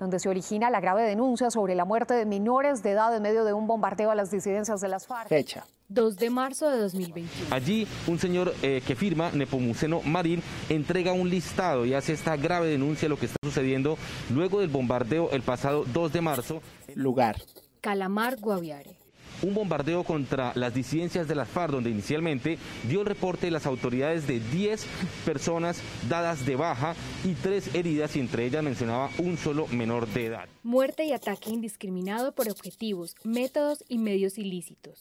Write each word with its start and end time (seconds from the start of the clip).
Donde 0.00 0.18
se 0.18 0.28
origina 0.28 0.70
la 0.70 0.80
grave 0.80 1.02
denuncia 1.04 1.50
sobre 1.50 1.76
la 1.76 1.84
muerte 1.84 2.14
de 2.14 2.26
menores 2.26 2.82
de 2.82 2.92
edad 2.92 3.14
en 3.14 3.22
medio 3.22 3.44
de 3.44 3.52
un 3.52 3.66
bombardeo 3.68 4.10
a 4.10 4.14
las 4.14 4.30
disidencias 4.30 4.80
de 4.80 4.88
las 4.88 5.06
FARC. 5.06 5.28
Fecha. 5.28 5.64
2 5.88 6.16
de 6.16 6.30
marzo 6.30 6.70
de 6.70 6.78
2021. 6.78 7.54
Allí, 7.54 7.86
un 8.06 8.18
señor 8.18 8.54
eh, 8.62 8.80
que 8.86 8.94
firma, 8.94 9.30
Nepomuceno 9.32 10.00
Marín, 10.02 10.42
entrega 10.68 11.12
un 11.12 11.28
listado 11.28 11.84
y 11.84 11.94
hace 11.94 12.12
esta 12.12 12.36
grave 12.36 12.68
denuncia 12.68 13.06
de 13.06 13.10
lo 13.10 13.18
que 13.18 13.26
está 13.26 13.36
sucediendo 13.42 13.98
luego 14.32 14.60
del 14.60 14.68
bombardeo 14.68 15.30
el 15.32 15.42
pasado 15.42 15.84
2 15.92 16.12
de 16.12 16.20
marzo. 16.20 16.62
Lugar. 16.94 17.36
Calamar 17.80 18.36
Guaviare 18.38 18.99
un 19.42 19.54
bombardeo 19.54 20.04
contra 20.04 20.52
las 20.54 20.74
disidencias 20.74 21.28
de 21.28 21.34
las 21.34 21.48
FARC, 21.48 21.72
donde 21.72 21.90
inicialmente 21.90 22.58
dio 22.88 23.00
el 23.00 23.06
reporte 23.06 23.46
de 23.46 23.52
las 23.52 23.66
autoridades 23.66 24.26
de 24.26 24.40
10 24.40 24.86
personas 25.24 25.80
dadas 26.08 26.46
de 26.46 26.56
baja 26.56 26.94
y 27.24 27.34
3 27.34 27.74
heridas, 27.74 28.16
y 28.16 28.20
entre 28.20 28.46
ellas 28.46 28.62
mencionaba 28.62 29.10
un 29.18 29.36
solo 29.38 29.66
menor 29.68 30.06
de 30.08 30.26
edad. 30.26 30.48
Muerte 30.62 31.04
y 31.04 31.12
ataque 31.12 31.50
indiscriminado 31.50 32.32
por 32.34 32.48
objetivos, 32.48 33.14
métodos 33.24 33.84
y 33.88 33.98
medios 33.98 34.38
ilícitos. 34.38 35.00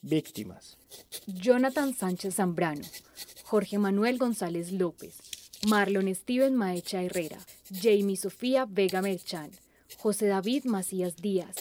Víctimas. 0.00 0.78
Jonathan 1.26 1.94
Sánchez 1.94 2.34
Zambrano, 2.34 2.82
Jorge 3.44 3.78
Manuel 3.78 4.18
González 4.18 4.72
López, 4.72 5.16
Marlon 5.68 6.12
Steven 6.14 6.56
Maecha 6.56 7.02
Herrera, 7.02 7.38
Jamie 7.70 8.16
Sofía 8.16 8.66
Vega 8.68 9.00
Merchán, 9.00 9.50
José 9.98 10.26
David 10.26 10.64
Macías 10.64 11.16
Díaz, 11.16 11.54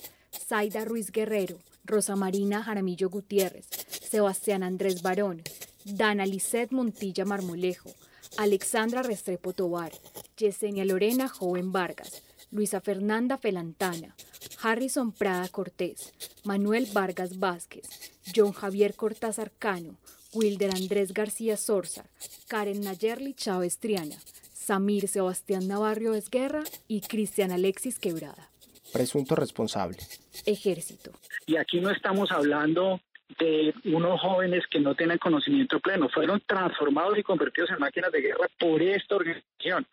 Zaida 0.51 0.83
Ruiz 0.83 1.11
Guerrero, 1.13 1.59
Rosa 1.85 2.17
Marina 2.17 2.61
Jaramillo 2.61 3.09
Gutiérrez, 3.09 3.69
Sebastián 4.09 4.63
Andrés 4.63 5.01
Barón, 5.01 5.41
Dana 5.85 6.25
Lisset 6.25 6.71
Montilla 6.73 7.23
Marmolejo, 7.23 7.89
Alexandra 8.37 9.01
Restrepo 9.01 9.53
Tobar, 9.53 9.93
Yesenia 10.37 10.83
Lorena 10.83 11.29
Joven 11.29 11.71
Vargas, 11.71 12.21
Luisa 12.51 12.81
Fernanda 12.81 13.37
Felantana, 13.37 14.13
Harrison 14.61 15.13
Prada 15.13 15.47
Cortés, 15.47 16.11
Manuel 16.43 16.85
Vargas 16.91 17.39
Vázquez, 17.39 17.87
John 18.35 18.51
Javier 18.51 18.93
Cortázar 18.95 19.53
Cano, 19.57 19.95
Wilder 20.33 20.75
Andrés 20.75 21.13
García 21.13 21.55
Sorzar, 21.55 22.09
Karen 22.49 22.81
Nayerli 22.81 23.33
Chávez 23.35 23.77
Triana, 23.77 24.17
Samir 24.53 25.07
Sebastián 25.07 25.69
Navarro 25.69 26.13
Esguerra 26.13 26.65
y 26.89 26.99
Cristian 26.99 27.53
Alexis 27.53 27.99
Quebrada. 27.99 28.51
Presunto 28.91 29.35
responsable. 29.35 29.97
Ejército. 30.45 31.11
Y 31.45 31.57
aquí 31.57 31.79
no 31.79 31.89
estamos 31.89 32.31
hablando 32.31 32.99
de 33.39 33.73
unos 33.85 34.19
jóvenes 34.19 34.63
que 34.69 34.79
no 34.79 34.95
tienen 34.95 35.17
conocimiento 35.17 35.79
pleno, 35.79 36.09
fueron 36.09 36.41
transformados 36.45 37.17
y 37.17 37.23
convertidos 37.23 37.69
en 37.71 37.79
máquinas 37.79 38.11
de 38.11 38.21
guerra 38.21 38.47
por 38.59 38.81
esta 38.81 39.15
organización. 39.15 39.87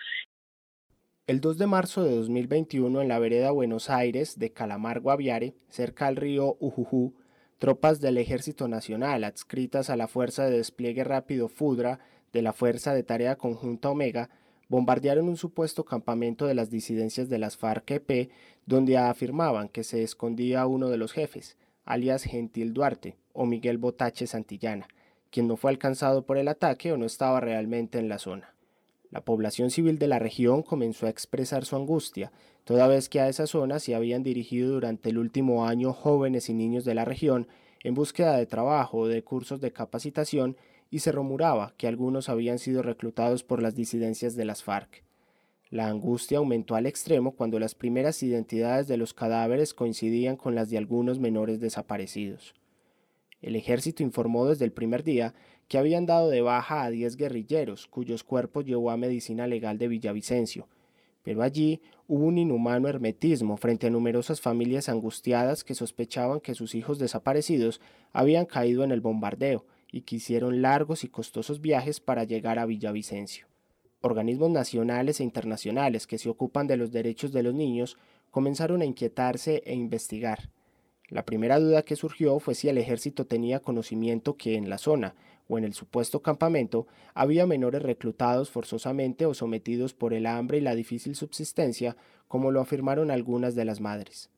El 1.27 1.41
2 1.41 1.59
de 1.59 1.67
marzo 1.67 2.03
de 2.03 2.17
2021, 2.17 3.03
en 3.03 3.09
la 3.09 3.19
vereda 3.19 3.51
Buenos 3.51 3.91
Aires 3.91 4.39
de 4.39 4.53
Calamar 4.53 5.01
Guaviare, 5.01 5.55
cerca 5.69 6.07
al 6.07 6.17
río 6.17 6.57
Ujujú, 6.59 7.15
tropas 7.59 8.01
del 8.01 8.19
Ejército 8.19 8.67
Nacional 8.67 9.25
adscritas 9.25 9.91
a 9.91 9.97
la 9.97 10.09
Fuerza 10.09 10.47
de 10.47 10.57
Despliegue 10.57 11.05
Rápido 11.05 11.49
FUDRA 11.49 12.01
de 12.33 12.43
la 12.43 12.53
Fuerza 12.53 12.95
de 12.95 13.03
Tarea 13.03 13.37
Conjunta 13.37 13.91
Omega 13.91 14.31
bombardearon 14.69 15.29
un 15.29 15.37
supuesto 15.37 15.85
campamento 15.85 16.47
de 16.47 16.55
las 16.55 16.71
disidencias 16.71 17.29
de 17.29 17.39
las 17.39 17.57
FARC-EP, 17.57 18.31
donde 18.67 18.99
afirmaban 18.99 19.69
que 19.69 19.85
se 19.85 20.03
escondía 20.03 20.67
uno 20.67 20.89
de 20.89 20.99
los 20.99 21.13
jefes, 21.13 21.57
alias 21.85 22.25
Gentil 22.25 22.75
Duarte 22.75 23.17
o 23.33 23.47
Miguel 23.47 23.79
Botache 23.79 24.27
Santillana, 24.27 24.89
quien 25.31 25.49
no 25.49 25.57
fue 25.57 25.71
alcanzado 25.71 26.27
por 26.27 26.37
el 26.37 26.49
ataque 26.49 26.93
o 26.93 26.99
no 26.99 27.07
estaba 27.07 27.41
realmente 27.41 27.99
en 27.99 28.09
la 28.09 28.19
zona. 28.19 28.55
La 29.11 29.23
población 29.23 29.71
civil 29.71 29.99
de 29.99 30.07
la 30.07 30.19
región 30.19 30.63
comenzó 30.63 31.07
a 31.07 31.11
expresar 31.11 31.65
su 31.65 31.77
angustia, 31.77 32.31
toda 32.65 32.87
vez 32.87 33.09
que 33.09 33.21
a 33.21 33.29
esa 33.29 33.47
zona 33.47 33.79
se 33.79 33.95
habían 33.95 34.23
dirigido 34.23 34.71
durante 34.73 35.09
el 35.09 35.17
último 35.17 35.67
año 35.67 35.95
jóvenes 35.95 36.51
y 36.51 36.55
niños 36.55 36.85
de 36.85 36.95
la 36.95 37.07
región 37.07 37.49
en 37.85 37.95
búsqueda 37.95 38.37
de 38.37 38.45
trabajo 38.45 38.99
o 38.99 39.09
de 39.09 39.23
cursos 39.23 39.63
de 39.63 39.73
capacitación 39.73 40.57
y 40.91 41.01
se 41.01 41.13
rumoraba 41.13 41.75
que 41.77 41.87
algunos 41.87 42.29
habían 42.29 42.59
sido 42.59 42.83
reclutados 42.83 43.45
por 43.45 43.63
las 43.63 43.75
disidencias 43.75 44.37
de 44.37 44.45
las 44.45 44.63
FARC. 44.63 45.05
La 45.71 45.89
angustia 45.89 46.39
aumentó 46.39 46.77
al 46.77 46.87
extremo 46.87 47.33
cuando 47.33 47.59
las 47.59 47.75
primeras 47.75 48.23
identidades 48.23 48.89
de 48.89 48.97
los 48.97 49.13
cadáveres 49.13 49.75
coincidían 49.75 50.37
con 50.37 50.55
las 50.55 50.71
de 50.71 50.79
algunos 50.79 51.19
menores 51.19 51.61
desaparecidos. 51.61 52.55
El 53.43 53.55
ejército 53.55 54.03
informó 54.03 54.47
desde 54.47 54.65
el 54.65 54.73
primer 54.73 55.05
día 55.05 55.35
que 55.69 55.77
habían 55.77 56.07
dado 56.07 56.31
de 56.31 56.41
baja 56.41 56.83
a 56.83 56.91
10 56.91 57.17
guerrilleros, 57.17 57.87
cuyos 57.87 58.25
cuerpos 58.25 58.65
llevó 58.65 58.91
a 58.91 58.97
medicina 58.97 59.47
legal 59.47 59.77
de 59.77 59.89
Villavicencio, 59.89 60.69
pero 61.23 61.43
allí 61.43 61.83
hubo 62.07 62.25
un 62.25 62.39
inhumano 62.39 62.89
hermetismo 62.89 63.59
frente 63.59 63.87
a 63.87 63.91
numerosas 63.91 64.41
familias 64.41 64.89
angustiadas 64.89 65.63
que 65.63 65.75
sospechaban 65.75 66.41
que 66.41 66.55
sus 66.55 66.75
hijos 66.75 66.99
desaparecidos 66.99 67.83
habían 68.13 68.47
caído 68.47 68.83
en 68.83 68.91
el 68.91 69.03
bombardeo 69.03 69.67
y 69.91 70.03
que 70.03 70.17
hicieron 70.17 70.63
largos 70.63 71.05
y 71.05 71.09
costosos 71.09 71.61
viajes 71.61 72.01
para 72.01 72.25
llegar 72.25 72.59
a 72.59 72.67
Villavicencio. 72.67 73.47
Organismos 74.01 74.51
nacionales 74.51 75.21
e 75.21 75.25
internacionales 75.25 76.07
que 76.07 76.19
se 76.19 76.29
ocupan 76.29 76.67
de 76.67 76.77
los 76.77 76.93
derechos 76.93 77.33
de 77.33 77.43
los 77.43 77.55
niños 77.55 77.97
comenzaron 78.31 78.83
a 78.83 78.85
inquietarse 78.85 79.63
e 79.65 79.75
investigar. 79.75 80.51
La 81.09 81.25
primera 81.25 81.59
duda 81.59 81.83
que 81.83 81.97
surgió 81.97 82.39
fue 82.39 82.55
si 82.55 82.69
el 82.69 82.79
ejército 82.79 83.27
tenía 83.27 83.61
conocimiento 83.61 84.37
que 84.37 84.57
en 84.57 84.69
la 84.69 84.79
zona 84.79 85.15
o 85.49 85.57
en 85.57 85.65
el 85.65 85.73
supuesto 85.73 86.21
campamento 86.21 86.87
había 87.15 87.47
menores 87.47 87.83
reclutados 87.83 88.51
forzosamente 88.51 89.25
o 89.25 89.33
sometidos 89.33 89.95
por 89.95 90.13
el 90.13 90.27
hambre 90.27 90.59
y 90.59 90.61
la 90.61 90.75
difícil 90.75 91.17
subsistencia, 91.17 91.97
como 92.29 92.51
lo 92.51 92.61
afirmaron 92.61 93.11
algunas 93.11 93.55
de 93.55 93.65
las 93.65 93.81
madres. 93.81 94.29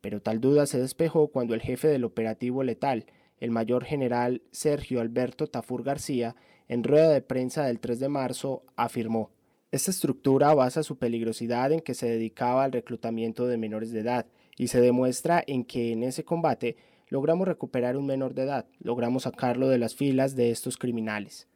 Pero 0.00 0.22
tal 0.22 0.40
duda 0.40 0.66
se 0.66 0.78
despejó 0.78 1.28
cuando 1.28 1.54
el 1.54 1.60
jefe 1.60 1.88
del 1.88 2.04
operativo 2.04 2.62
letal, 2.62 3.06
el 3.40 3.50
mayor 3.50 3.84
general 3.84 4.42
Sergio 4.50 5.00
Alberto 5.00 5.46
Tafur 5.46 5.82
García, 5.82 6.36
en 6.68 6.84
rueda 6.84 7.10
de 7.10 7.22
prensa 7.22 7.64
del 7.64 7.80
3 7.80 8.00
de 8.00 8.08
marzo, 8.08 8.62
afirmó 8.76 9.30
Esta 9.70 9.90
estructura 9.90 10.54
basa 10.54 10.82
su 10.82 10.98
peligrosidad 10.98 11.72
en 11.72 11.80
que 11.80 11.94
se 11.94 12.08
dedicaba 12.08 12.64
al 12.64 12.72
reclutamiento 12.72 13.46
de 13.46 13.56
menores 13.56 13.90
de 13.92 14.00
edad 14.00 14.26
y 14.56 14.68
se 14.68 14.80
demuestra 14.80 15.42
en 15.46 15.64
que 15.64 15.92
en 15.92 16.02
ese 16.02 16.24
combate 16.24 16.76
logramos 17.08 17.48
recuperar 17.48 17.96
un 17.96 18.06
menor 18.06 18.34
de 18.34 18.42
edad, 18.42 18.66
logramos 18.80 19.22
sacarlo 19.22 19.68
de 19.68 19.78
las 19.78 19.94
filas 19.94 20.36
de 20.36 20.50
estos 20.50 20.76
criminales. 20.76 21.48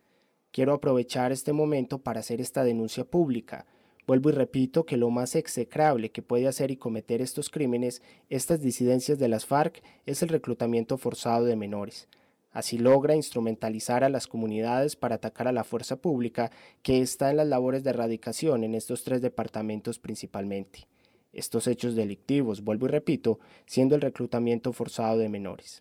Quiero 0.51 0.75
aprovechar 0.75 1.33
este 1.33 1.53
momento 1.53 1.99
para 1.99 2.21
hacer 2.21 2.41
esta 2.41 2.65
denuncia 2.65 3.05
pública, 3.05 3.67
Vuelvo 4.07 4.31
y 4.31 4.33
repito 4.33 4.85
que 4.85 4.97
lo 4.97 5.11
más 5.11 5.37
execrable 5.37 6.11
que 6.11 6.23
puede 6.23 6.49
hacer 6.49 6.71
y 6.71 6.77
cometer 6.77 7.23
estos 7.23 7.51
crímenes, 7.51 8.03
estas 8.31 8.61
disidencias 8.61 9.19
de 9.19 9.29
las 9.29 9.47
FARC, 9.47 9.83
es 10.07 10.23
el 10.23 10.29
reclutamiento 10.29 10.99
forzado 10.99 11.45
de 11.45 11.55
menores. 11.55 12.09
Así 12.51 12.79
logra 12.79 13.15
instrumentalizar 13.15 14.05
a 14.05 14.11
las 14.11 14.27
comunidades 14.27 14.97
para 14.97 15.15
atacar 15.15 15.49
a 15.49 15.53
la 15.53 15.65
fuerza 15.65 15.97
pública 15.97 16.51
que 16.83 17.01
está 17.01 17.31
en 17.31 17.39
las 17.39 17.47
labores 17.47 17.83
de 17.85 17.91
erradicación 17.91 18.65
en 18.65 18.75
estos 18.75 19.05
tres 19.05 19.23
departamentos 19.23 19.99
principalmente. 19.99 20.87
Estos 21.33 21.67
hechos 21.67 21.95
delictivos, 21.95 22.63
vuelvo 22.63 22.87
y 22.87 22.91
repito, 22.91 23.39
siendo 23.67 23.95
el 23.95 24.03
reclutamiento 24.03 24.73
forzado 24.75 25.17
de 25.17 25.31
menores. 25.31 25.81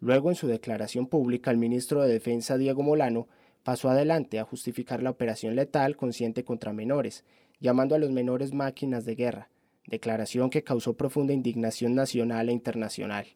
Luego, 0.00 0.30
en 0.30 0.36
su 0.36 0.46
declaración 0.46 1.08
pública, 1.08 1.50
el 1.50 1.58
ministro 1.58 2.02
de 2.02 2.12
Defensa, 2.12 2.56
Diego 2.56 2.82
Molano, 2.82 3.28
pasó 3.64 3.90
adelante 3.90 4.38
a 4.38 4.44
justificar 4.44 5.02
la 5.02 5.10
operación 5.10 5.56
letal 5.56 5.96
consciente 5.96 6.42
contra 6.42 6.72
menores, 6.72 7.24
llamando 7.60 7.94
a 7.94 7.98
los 7.98 8.10
menores 8.10 8.52
máquinas 8.52 9.04
de 9.04 9.14
guerra, 9.14 9.50
declaración 9.86 10.50
que 10.50 10.62
causó 10.62 10.94
profunda 10.94 11.32
indignación 11.32 11.94
nacional 11.94 12.48
e 12.48 12.52
internacional. 12.52 13.26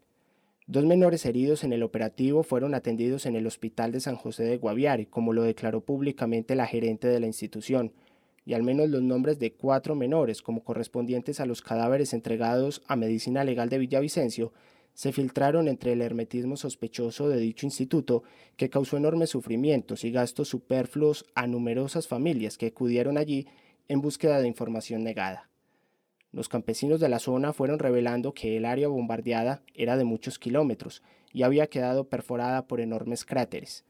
Dos 0.66 0.84
menores 0.84 1.26
heridos 1.26 1.64
en 1.64 1.72
el 1.72 1.82
operativo 1.82 2.44
fueron 2.44 2.74
atendidos 2.74 3.26
en 3.26 3.34
el 3.34 3.46
Hospital 3.46 3.90
de 3.90 4.00
San 4.00 4.16
José 4.16 4.44
de 4.44 4.58
Guaviare, 4.58 5.06
como 5.06 5.32
lo 5.32 5.42
declaró 5.42 5.80
públicamente 5.80 6.54
la 6.54 6.66
gerente 6.66 7.08
de 7.08 7.18
la 7.18 7.26
institución, 7.26 7.92
y 8.44 8.54
al 8.54 8.62
menos 8.62 8.88
los 8.88 9.02
nombres 9.02 9.38
de 9.38 9.52
cuatro 9.52 9.94
menores, 9.94 10.40
como 10.42 10.62
correspondientes 10.62 11.40
a 11.40 11.46
los 11.46 11.62
cadáveres 11.62 12.12
entregados 12.12 12.82
a 12.86 12.96
Medicina 12.96 13.44
Legal 13.44 13.68
de 13.68 13.78
Villavicencio, 13.78 14.52
se 14.94 15.12
filtraron 15.12 15.68
entre 15.68 15.92
el 15.92 16.02
hermetismo 16.02 16.56
sospechoso 16.56 17.28
de 17.28 17.38
dicho 17.38 17.66
instituto 17.66 18.24
que 18.56 18.68
causó 18.68 18.96
enormes 18.96 19.30
sufrimientos 19.30 20.04
y 20.04 20.10
gastos 20.10 20.48
superfluos 20.48 21.24
a 21.34 21.46
numerosas 21.46 22.08
familias 22.08 22.58
que 22.58 22.66
acudieron 22.66 23.16
allí 23.16 23.46
en 23.88 24.00
búsqueda 24.00 24.40
de 24.40 24.48
información 24.48 25.04
negada. 25.04 25.48
Los 26.32 26.48
campesinos 26.48 26.98
de 26.98 27.10
la 27.10 27.18
zona 27.18 27.52
fueron 27.52 27.78
revelando 27.78 28.32
que 28.32 28.56
el 28.56 28.64
área 28.64 28.88
bombardeada 28.88 29.62
era 29.74 29.96
de 29.96 30.04
muchos 30.04 30.38
kilómetros 30.38 31.02
y 31.32 31.42
había 31.42 31.66
quedado 31.66 32.08
perforada 32.08 32.66
por 32.66 32.80
enormes 32.80 33.24
cráteres. 33.24 33.84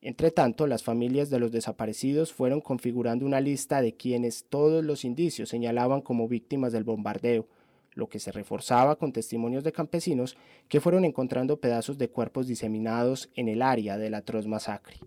Entretanto, 0.00 0.68
las 0.68 0.84
familias 0.84 1.28
de 1.28 1.40
los 1.40 1.50
desaparecidos 1.50 2.32
fueron 2.32 2.60
configurando 2.60 3.26
una 3.26 3.40
lista 3.40 3.82
de 3.82 3.94
quienes 3.94 4.44
todos 4.44 4.84
los 4.84 5.04
indicios 5.04 5.48
señalaban 5.48 6.00
como 6.00 6.28
víctimas 6.28 6.72
del 6.72 6.84
bombardeo, 6.84 7.48
lo 7.94 8.08
que 8.08 8.20
se 8.20 8.30
reforzaba 8.30 8.94
con 8.94 9.12
testimonios 9.12 9.64
de 9.64 9.72
campesinos 9.72 10.36
que 10.68 10.80
fueron 10.80 11.04
encontrando 11.04 11.58
pedazos 11.58 11.98
de 11.98 12.10
cuerpos 12.10 12.46
diseminados 12.46 13.28
en 13.34 13.48
el 13.48 13.60
área 13.60 13.98
de 13.98 14.10
la 14.10 14.18
atroz 14.18 14.46
masacre. 14.46 14.98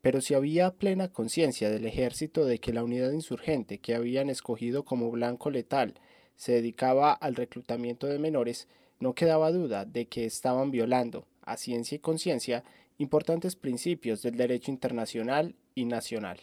Pero 0.00 0.20
si 0.20 0.34
había 0.34 0.70
plena 0.70 1.08
conciencia 1.08 1.70
del 1.70 1.86
ejército 1.86 2.44
de 2.44 2.58
que 2.58 2.72
la 2.72 2.84
unidad 2.84 3.10
insurgente 3.10 3.78
que 3.78 3.94
habían 3.94 4.30
escogido 4.30 4.84
como 4.84 5.10
blanco 5.10 5.50
letal 5.50 5.94
se 6.36 6.52
dedicaba 6.52 7.12
al 7.12 7.34
reclutamiento 7.34 8.06
de 8.06 8.18
menores, 8.18 8.68
no 9.00 9.14
quedaba 9.14 9.50
duda 9.50 9.84
de 9.84 10.06
que 10.06 10.24
estaban 10.24 10.70
violando, 10.70 11.26
a 11.42 11.56
ciencia 11.56 11.96
y 11.96 11.98
conciencia, 11.98 12.64
importantes 12.98 13.56
principios 13.56 14.22
del 14.22 14.36
derecho 14.36 14.70
internacional 14.70 15.54
y 15.74 15.84
nacional. 15.84 16.38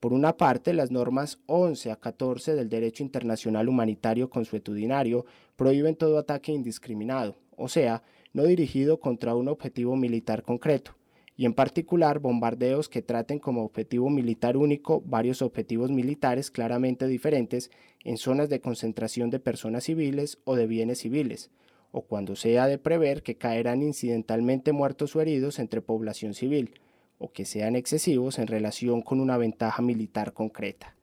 Por 0.00 0.12
una 0.12 0.36
parte, 0.36 0.72
las 0.72 0.90
normas 0.90 1.38
11 1.46 1.92
a 1.92 1.96
14 1.96 2.54
del 2.54 2.68
derecho 2.68 3.04
internacional 3.04 3.68
humanitario 3.68 4.28
consuetudinario 4.28 5.24
prohíben 5.54 5.94
todo 5.94 6.18
ataque 6.18 6.50
indiscriminado, 6.50 7.36
o 7.56 7.68
sea, 7.68 8.02
no 8.32 8.42
dirigido 8.44 8.98
contra 8.98 9.34
un 9.36 9.48
objetivo 9.48 9.94
militar 9.94 10.42
concreto, 10.42 10.96
y 11.36 11.46
en 11.46 11.54
particular 11.54 12.18
bombardeos 12.18 12.88
que 12.88 13.02
traten 13.02 13.38
como 13.38 13.64
objetivo 13.64 14.10
militar 14.10 14.56
único 14.56 15.00
varios 15.00 15.42
objetivos 15.42 15.90
militares 15.90 16.50
claramente 16.50 17.06
diferentes 17.06 17.70
en 18.04 18.18
zonas 18.18 18.48
de 18.48 18.60
concentración 18.60 19.30
de 19.30 19.40
personas 19.40 19.84
civiles 19.84 20.38
o 20.44 20.56
de 20.56 20.66
bienes 20.66 20.98
civiles, 20.98 21.50
o 21.90 22.02
cuando 22.02 22.36
sea 22.36 22.66
de 22.66 22.78
prever 22.78 23.22
que 23.22 23.36
caerán 23.36 23.82
incidentalmente 23.82 24.72
muertos 24.72 25.16
o 25.16 25.20
heridos 25.20 25.58
entre 25.58 25.80
población 25.80 26.34
civil, 26.34 26.74
o 27.18 27.32
que 27.32 27.44
sean 27.44 27.76
excesivos 27.76 28.38
en 28.38 28.48
relación 28.48 29.00
con 29.00 29.20
una 29.20 29.36
ventaja 29.36 29.80
militar 29.80 30.32
concreta. 30.32 30.96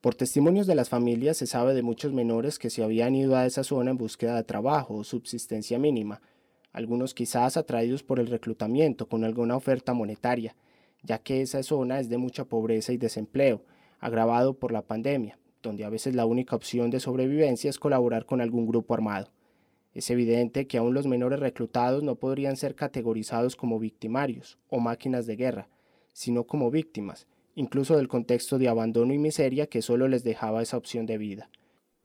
Por 0.00 0.14
testimonios 0.14 0.68
de 0.68 0.76
las 0.76 0.88
familias 0.88 1.38
se 1.38 1.48
sabe 1.48 1.74
de 1.74 1.82
muchos 1.82 2.12
menores 2.12 2.60
que 2.60 2.70
se 2.70 2.84
habían 2.84 3.16
ido 3.16 3.34
a 3.34 3.46
esa 3.46 3.64
zona 3.64 3.90
en 3.90 3.98
búsqueda 3.98 4.36
de 4.36 4.44
trabajo 4.44 4.94
o 4.94 5.04
subsistencia 5.04 5.78
mínima, 5.80 6.20
algunos 6.76 7.14
quizás 7.14 7.56
atraídos 7.56 8.02
por 8.02 8.20
el 8.20 8.26
reclutamiento 8.26 9.08
con 9.08 9.24
alguna 9.24 9.56
oferta 9.56 9.94
monetaria, 9.94 10.54
ya 11.02 11.18
que 11.18 11.40
esa 11.40 11.62
zona 11.62 12.00
es 12.00 12.10
de 12.10 12.18
mucha 12.18 12.44
pobreza 12.44 12.92
y 12.92 12.98
desempleo, 12.98 13.64
agravado 13.98 14.52
por 14.52 14.72
la 14.72 14.82
pandemia, 14.82 15.38
donde 15.62 15.86
a 15.86 15.88
veces 15.88 16.14
la 16.14 16.26
única 16.26 16.54
opción 16.54 16.90
de 16.90 17.00
sobrevivencia 17.00 17.70
es 17.70 17.78
colaborar 17.78 18.26
con 18.26 18.42
algún 18.42 18.66
grupo 18.66 18.92
armado. 18.92 19.32
Es 19.94 20.10
evidente 20.10 20.66
que 20.66 20.76
aún 20.76 20.92
los 20.92 21.06
menores 21.06 21.40
reclutados 21.40 22.02
no 22.02 22.16
podrían 22.16 22.58
ser 22.58 22.74
categorizados 22.74 23.56
como 23.56 23.78
victimarios 23.78 24.58
o 24.68 24.78
máquinas 24.78 25.24
de 25.24 25.36
guerra, 25.36 25.70
sino 26.12 26.44
como 26.44 26.70
víctimas, 26.70 27.26
incluso 27.54 27.96
del 27.96 28.08
contexto 28.08 28.58
de 28.58 28.68
abandono 28.68 29.14
y 29.14 29.18
miseria 29.18 29.66
que 29.66 29.80
solo 29.80 30.08
les 30.08 30.24
dejaba 30.24 30.60
esa 30.60 30.76
opción 30.76 31.06
de 31.06 31.16
vida. 31.16 31.48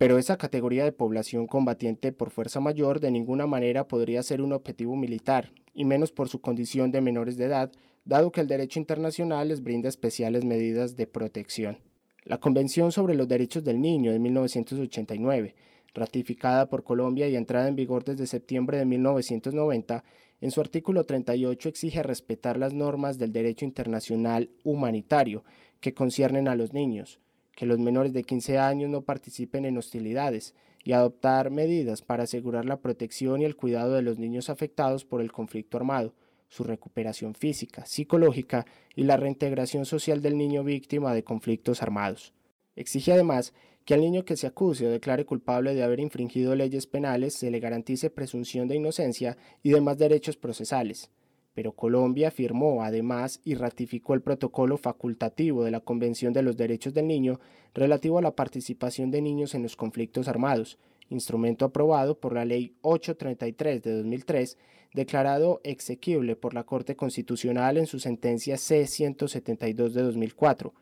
Pero 0.01 0.18
esa 0.18 0.36
categoría 0.36 0.83
de 0.83 0.92
población 0.92 1.45
combatiente 1.45 2.12
por 2.12 2.31
fuerza 2.31 2.59
mayor 2.59 3.01
de 3.01 3.12
ninguna 3.12 3.45
manera 3.45 3.88
podría 3.88 4.24
ser 4.24 4.42
un 4.42 4.51
objetivo 4.51 4.95
militar, 4.95 5.51
y 5.75 5.86
menos 5.86 6.12
por 6.12 6.27
su 6.27 6.42
condición 6.42 6.89
de 6.89 7.01
menores 7.01 7.38
de 7.38 7.45
edad, 7.45 7.71
dado 8.03 8.31
que 8.31 8.42
el 8.42 8.48
derecho 8.48 8.80
internacional 8.80 9.50
les 9.50 9.62
brinda 9.62 9.89
especiales 9.89 10.44
medidas 10.44 10.95
de 10.95 11.06
protección. 11.06 11.77
La 12.24 12.39
Convención 12.39 12.92
sobre 12.92 13.13
los 13.13 13.27
Derechos 13.27 13.63
del 13.63 13.80
Niño 13.80 14.12
de 14.12 14.18
1989, 14.18 15.53
ratificada 15.94 16.68
por 16.68 16.83
Colombia 16.83 17.27
y 17.27 17.36
entrada 17.36 17.68
en 17.68 17.75
vigor 17.75 18.03
desde 18.03 18.25
septiembre 18.25 18.80
de 18.80 18.86
1990, 18.86 20.03
en 20.42 20.50
su 20.50 20.62
artículo 20.62 21.03
38 21.03 21.69
exige 21.69 22.01
respetar 22.01 22.57
las 22.57 22.74
normas 22.74 23.19
del 23.19 23.31
derecho 23.33 23.65
internacional 23.65 24.50
humanitario 24.63 25.44
que 25.80 25.94
conciernen 25.94 26.48
a 26.48 26.56
los 26.56 26.74
niños, 26.74 27.19
que 27.56 27.65
los 27.65 27.80
menores 27.80 28.13
de 28.13 28.24
15 28.24 28.57
años 28.57 28.89
no 28.89 29.01
participen 29.01 29.65
en 29.65 29.77
hostilidades 29.77 30.56
y 30.83 30.94
adoptar 30.94 31.51
medidas 31.51 32.01
para 32.01 32.24
asegurar 32.24 32.65
la 32.65 32.80
protección 32.80 33.42
y 33.42 33.45
el 33.45 33.56
cuidado 33.56 33.94
de 33.94 34.01
los 34.01 34.18
niños 34.18 34.50
afectados 34.50 35.06
por 35.06 35.21
el 35.21 35.31
conflicto 35.31 35.77
armado, 35.77 36.13
su 36.50 36.63
recuperación 36.63 37.33
física, 37.33 37.86
psicológica 37.86 38.65
y 38.95 39.03
la 39.03 39.18
reintegración 39.18 39.86
social 39.86 40.21
del 40.21 40.38
niño 40.38 40.63
víctima 40.63 41.13
de 41.13 41.24
conflictos 41.24 41.81
armados. 41.81 42.33
Exige 42.75 43.13
además 43.13 43.53
que 43.86 43.94
al 43.94 44.01
niño 44.01 44.25
que 44.25 44.38
se 44.38 44.48
acuse 44.48 44.86
o 44.86 44.92
declare 44.92 45.25
culpable 45.25 45.74
de 45.74 45.83
haber 45.83 46.00
infringido 46.00 46.56
leyes 46.56 46.88
penales 46.88 47.33
se 47.33 47.51
le 47.51 47.59
garantice 47.59 48.09
presunción 48.09 48.68
de 48.68 48.75
inocencia 48.75 49.38
y 49.63 49.71
demás 49.71 49.98
derechos 49.98 50.38
procesales, 50.38 51.09
pero 51.53 51.74
Colombia 51.74 52.31
firmó 52.31 52.83
además 52.83 53.42
y 53.44 53.56
ratificó 53.56 54.13
el 54.13 54.21
protocolo 54.21 54.77
facultativo 54.77 55.63
de 55.63 55.71
la 55.71 55.81
Convención 55.81 56.33
de 56.33 56.44
los 56.44 56.57
Derechos 56.57 56.94
del 56.94 57.07
Niño 57.07 57.39
relativo 57.74 58.18
a 58.18 58.21
la 58.21 58.36
participación 58.36 59.12
de 59.12 59.21
niños 59.21 59.53
en 59.53 59.63
los 59.63 59.75
conflictos 59.75 60.27
armados, 60.27 60.77
instrumento 61.09 61.65
aprobado 61.65 62.19
por 62.19 62.33
la 62.33 62.45
Ley 62.45 62.75
833 62.81 63.83
de 63.83 63.98
2003, 63.98 64.57
declarado 64.94 65.62
exequible 65.63 66.36
por 66.36 66.53
la 66.53 66.63
Corte 66.63 66.95
Constitucional 66.95 67.77
en 67.77 67.86
su 67.86 68.00
sentencia 68.00 68.57
C-172 68.57 69.89
de 69.92 70.01
2004, 70.01 70.74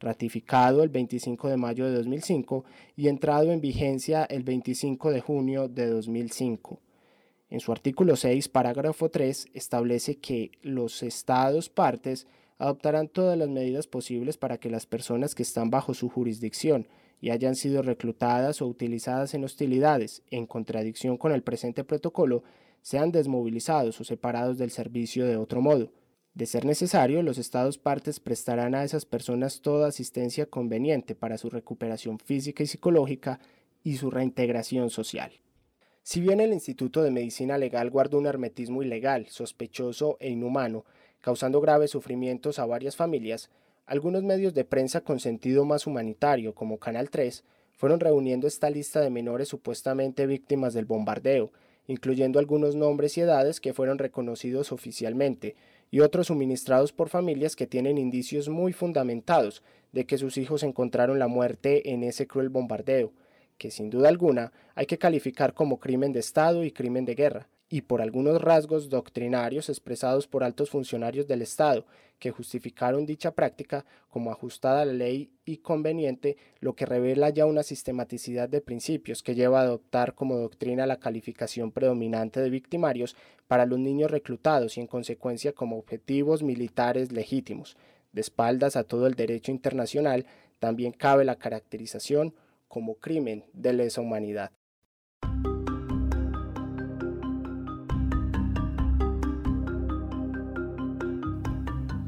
ratificado 0.00 0.82
el 0.82 0.88
25 0.88 1.48
de 1.48 1.56
mayo 1.56 1.86
de 1.86 1.94
2005 1.94 2.64
y 2.96 3.08
entrado 3.08 3.52
en 3.52 3.60
vigencia 3.60 4.24
el 4.24 4.42
25 4.42 5.10
de 5.10 5.20
junio 5.20 5.68
de 5.68 5.86
2005. 5.86 6.80
En 7.48 7.60
su 7.60 7.70
artículo 7.70 8.16
6, 8.16 8.48
parágrafo 8.48 9.08
3, 9.08 9.48
establece 9.54 10.16
que 10.16 10.50
los 10.62 11.04
estados 11.04 11.68
partes 11.68 12.26
adoptarán 12.58 13.08
todas 13.08 13.38
las 13.38 13.48
medidas 13.48 13.86
posibles 13.86 14.36
para 14.36 14.58
que 14.58 14.68
las 14.68 14.86
personas 14.86 15.34
que 15.34 15.44
están 15.44 15.70
bajo 15.70 15.94
su 15.94 16.08
jurisdicción 16.08 16.88
y 17.20 17.30
hayan 17.30 17.54
sido 17.54 17.82
reclutadas 17.82 18.60
o 18.62 18.66
utilizadas 18.66 19.34
en 19.34 19.44
hostilidades, 19.44 20.22
en 20.30 20.46
contradicción 20.46 21.16
con 21.16 21.32
el 21.32 21.42
presente 21.42 21.84
protocolo, 21.84 22.42
sean 22.82 23.12
desmovilizados 23.12 24.00
o 24.00 24.04
separados 24.04 24.58
del 24.58 24.70
servicio 24.70 25.24
de 25.26 25.36
otro 25.36 25.60
modo. 25.60 25.92
De 26.34 26.46
ser 26.46 26.64
necesario, 26.64 27.22
los 27.22 27.38
estados 27.38 27.78
partes 27.78 28.20
prestarán 28.20 28.74
a 28.74 28.84
esas 28.84 29.06
personas 29.06 29.62
toda 29.62 29.88
asistencia 29.88 30.46
conveniente 30.46 31.14
para 31.14 31.38
su 31.38 31.48
recuperación 31.48 32.18
física 32.18 32.62
y 32.62 32.66
psicológica 32.66 33.40
y 33.82 33.96
su 33.96 34.10
reintegración 34.10 34.90
social. 34.90 35.32
Si 36.08 36.20
bien 36.20 36.38
el 36.38 36.52
Instituto 36.52 37.02
de 37.02 37.10
Medicina 37.10 37.58
Legal 37.58 37.90
guarda 37.90 38.16
un 38.16 38.26
hermetismo 38.26 38.80
ilegal, 38.80 39.26
sospechoso 39.26 40.16
e 40.20 40.30
inhumano, 40.30 40.84
causando 41.20 41.60
graves 41.60 41.90
sufrimientos 41.90 42.60
a 42.60 42.64
varias 42.64 42.94
familias, 42.94 43.50
algunos 43.86 44.22
medios 44.22 44.54
de 44.54 44.64
prensa 44.64 45.00
con 45.00 45.18
sentido 45.18 45.64
más 45.64 45.84
humanitario, 45.84 46.54
como 46.54 46.78
Canal 46.78 47.10
3, 47.10 47.42
fueron 47.72 47.98
reuniendo 47.98 48.46
esta 48.46 48.70
lista 48.70 49.00
de 49.00 49.10
menores 49.10 49.48
supuestamente 49.48 50.28
víctimas 50.28 50.74
del 50.74 50.84
bombardeo, 50.84 51.50
incluyendo 51.88 52.38
algunos 52.38 52.76
nombres 52.76 53.18
y 53.18 53.22
edades 53.22 53.60
que 53.60 53.74
fueron 53.74 53.98
reconocidos 53.98 54.70
oficialmente, 54.70 55.56
y 55.90 55.98
otros 55.98 56.28
suministrados 56.28 56.92
por 56.92 57.08
familias 57.08 57.56
que 57.56 57.66
tienen 57.66 57.98
indicios 57.98 58.48
muy 58.48 58.72
fundamentados 58.72 59.64
de 59.90 60.06
que 60.06 60.18
sus 60.18 60.38
hijos 60.38 60.62
encontraron 60.62 61.18
la 61.18 61.26
muerte 61.26 61.90
en 61.90 62.04
ese 62.04 62.28
cruel 62.28 62.48
bombardeo, 62.48 63.10
que 63.58 63.70
sin 63.70 63.90
duda 63.90 64.08
alguna 64.08 64.52
hay 64.74 64.86
que 64.86 64.98
calificar 64.98 65.54
como 65.54 65.78
crimen 65.80 66.12
de 66.12 66.20
Estado 66.20 66.64
y 66.64 66.72
crimen 66.72 67.04
de 67.04 67.14
guerra, 67.14 67.48
y 67.68 67.82
por 67.82 68.00
algunos 68.00 68.40
rasgos 68.40 68.88
doctrinarios 68.88 69.68
expresados 69.68 70.28
por 70.28 70.44
altos 70.44 70.70
funcionarios 70.70 71.26
del 71.26 71.42
Estado, 71.42 71.84
que 72.18 72.30
justificaron 72.30 73.06
dicha 73.06 73.32
práctica 73.32 73.84
como 74.08 74.30
ajustada 74.30 74.82
a 74.82 74.84
la 74.84 74.92
ley 74.92 75.30
y 75.44 75.58
conveniente, 75.58 76.36
lo 76.60 76.74
que 76.74 76.86
revela 76.86 77.30
ya 77.30 77.44
una 77.44 77.62
sistematicidad 77.62 78.48
de 78.48 78.60
principios 78.60 79.22
que 79.22 79.34
lleva 79.34 79.60
a 79.60 79.64
adoptar 79.64 80.14
como 80.14 80.36
doctrina 80.36 80.86
la 80.86 80.98
calificación 80.98 81.72
predominante 81.72 82.40
de 82.40 82.50
victimarios 82.50 83.16
para 83.48 83.66
los 83.66 83.78
niños 83.78 84.10
reclutados 84.10 84.76
y 84.76 84.80
en 84.80 84.86
consecuencia 84.86 85.52
como 85.52 85.76
objetivos 85.76 86.42
militares 86.42 87.12
legítimos. 87.12 87.76
De 88.12 88.20
espaldas 88.20 88.76
a 88.76 88.84
todo 88.84 89.06
el 89.06 89.14
derecho 89.14 89.50
internacional, 89.50 90.24
también 90.58 90.92
cabe 90.92 91.24
la 91.24 91.36
caracterización 91.36 92.32
como 92.68 92.96
crimen 92.96 93.44
de 93.52 93.72
lesa 93.72 94.00
humanidad. 94.00 94.52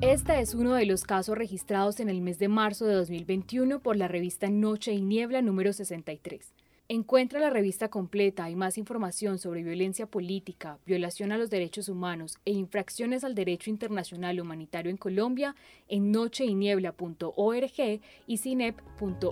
Este 0.00 0.40
es 0.40 0.54
uno 0.54 0.74
de 0.74 0.86
los 0.86 1.04
casos 1.04 1.36
registrados 1.36 2.00
en 2.00 2.08
el 2.08 2.20
mes 2.22 2.38
de 2.38 2.48
marzo 2.48 2.86
de 2.86 2.94
2021 2.94 3.80
por 3.80 3.96
la 3.96 4.08
revista 4.08 4.48
Noche 4.48 4.92
y 4.92 5.02
Niebla 5.02 5.42
número 5.42 5.72
63. 5.72 6.54
Encuentra 6.90 7.38
la 7.38 7.50
revista 7.50 7.90
completa 7.90 8.48
y 8.48 8.56
más 8.56 8.78
información 8.78 9.38
sobre 9.38 9.62
violencia 9.62 10.06
política, 10.06 10.78
violación 10.86 11.32
a 11.32 11.36
los 11.36 11.50
derechos 11.50 11.90
humanos 11.90 12.38
e 12.46 12.52
infracciones 12.52 13.24
al 13.24 13.34
derecho 13.34 13.68
internacional 13.68 14.40
humanitario 14.40 14.90
en 14.90 14.96
Colombia 14.96 15.54
en 15.86 16.10
nocheiniebla.org 16.10 18.00
y 18.26 18.36
cinep.org.co. 18.38 19.28